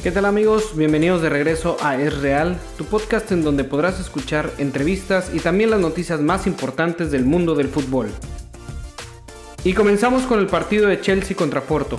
[0.00, 0.76] ¿Qué tal amigos?
[0.76, 5.70] Bienvenidos de regreso a Es Real, tu podcast en donde podrás escuchar entrevistas y también
[5.70, 8.08] las noticias más importantes del mundo del fútbol.
[9.64, 11.98] Y comenzamos con el partido de Chelsea contra Porto,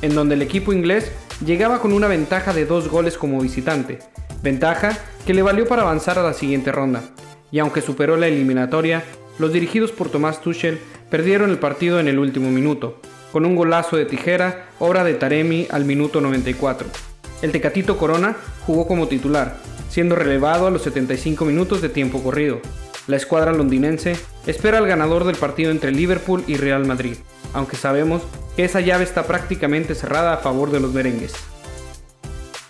[0.00, 1.10] en donde el equipo inglés
[1.44, 3.98] llegaba con una ventaja de dos goles como visitante,
[4.44, 4.96] ventaja
[5.26, 7.02] que le valió para avanzar a la siguiente ronda,
[7.50, 9.02] y aunque superó la eliminatoria,
[9.40, 10.78] los dirigidos por Tomás Tuchel
[11.10, 13.00] perdieron el partido en el último minuto,
[13.32, 17.09] con un golazo de tijera, obra de Taremi al minuto 94.
[17.42, 18.36] El Tecatito Corona
[18.66, 19.56] jugó como titular,
[19.88, 22.60] siendo relevado a los 75 minutos de tiempo corrido.
[23.06, 27.16] La escuadra londinense espera al ganador del partido entre Liverpool y Real Madrid,
[27.54, 28.22] aunque sabemos
[28.56, 31.32] que esa llave está prácticamente cerrada a favor de los merengues.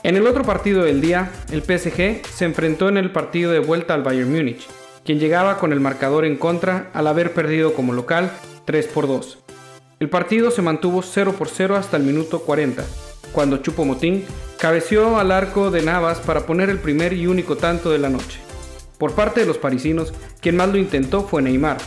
[0.02, 3.92] En el otro partido del día, el PSG se enfrentó en el partido de vuelta
[3.92, 4.66] al Bayern Múnich,
[5.04, 8.30] quien llegaba con el marcador en contra al haber perdido como local
[8.64, 9.38] 3 por 2.
[9.98, 12.82] El partido se mantuvo 0 por 0 hasta el minuto 40,
[13.32, 14.24] cuando Chupo Motín
[14.60, 18.40] cabeció al arco de Navas para poner el primer y único tanto de la noche.
[18.98, 21.78] Por parte de los parisinos, quien más lo intentó fue Neymar,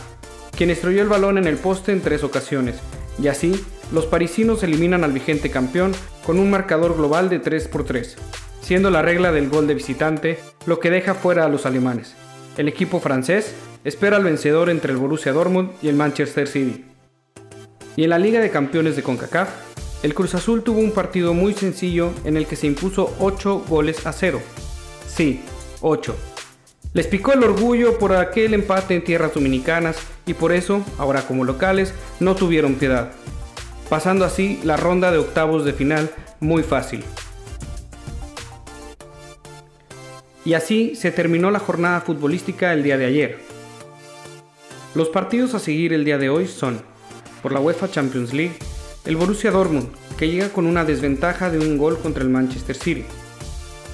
[0.56, 2.74] quien estrelló el balón en el poste en tres ocasiones,
[3.22, 5.92] y así los parisinos eliminan al vigente campeón
[6.26, 8.16] con un marcador global de 3 por 3,
[8.60, 12.16] siendo la regla del gol de visitante lo que deja fuera a los alemanes.
[12.56, 16.84] El equipo francés espera al vencedor entre el Borussia Dortmund y el Manchester City.
[17.94, 19.48] Y en la Liga de Campeones de CONCACAF,
[20.04, 24.06] el Cruz Azul tuvo un partido muy sencillo en el que se impuso 8 goles
[24.06, 24.38] a 0.
[25.08, 25.40] Sí,
[25.80, 26.14] 8.
[26.92, 29.96] Les picó el orgullo por aquel empate en tierras dominicanas
[30.26, 33.12] y por eso, ahora como locales, no tuvieron piedad,
[33.88, 37.02] pasando así la ronda de octavos de final muy fácil.
[40.44, 43.38] Y así se terminó la jornada futbolística el día de ayer.
[44.94, 46.82] Los partidos a seguir el día de hoy son,
[47.42, 48.58] por la UEFA Champions League,
[49.04, 53.04] el Borussia Dortmund, que llega con una desventaja de un gol contra el Manchester City.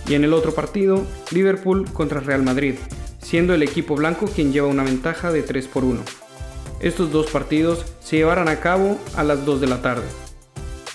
[0.07, 2.77] Y en el otro partido, Liverpool contra Real Madrid,
[3.21, 6.01] siendo el equipo blanco quien lleva una ventaja de 3 por 1.
[6.81, 10.07] Estos dos partidos se llevarán a cabo a las 2 de la tarde.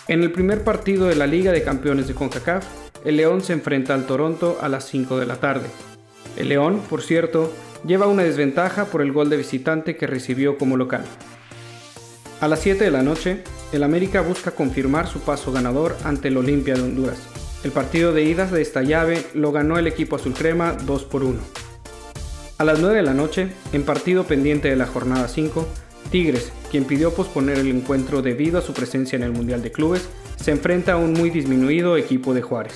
[0.07, 2.65] En el primer partido de la Liga de Campeones de CONCACAF,
[3.05, 5.67] el León se enfrenta al Toronto a las 5 de la tarde.
[6.37, 7.51] El León, por cierto,
[7.85, 11.05] lleva una desventaja por el gol de visitante que recibió como local.
[12.45, 13.39] A las 7 de la noche,
[13.71, 17.17] el América busca confirmar su paso ganador ante el Olimpia de Honduras.
[17.63, 21.23] El partido de idas de esta llave lo ganó el equipo azul crema 2 por
[21.23, 21.39] 1.
[22.59, 25.67] A las 9 de la noche, en partido pendiente de la jornada 5,
[26.11, 30.07] Tigres, quien pidió posponer el encuentro debido a su presencia en el Mundial de Clubes,
[30.35, 32.75] se enfrenta a un muy disminuido equipo de Juárez.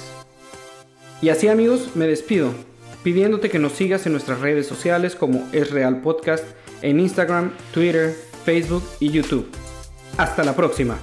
[1.21, 2.55] Y así amigos, me despido,
[3.03, 6.43] pidiéndote que nos sigas en nuestras redes sociales como Es Real Podcast,
[6.81, 9.47] en Instagram, Twitter, Facebook y YouTube.
[10.17, 10.97] Hasta la próxima.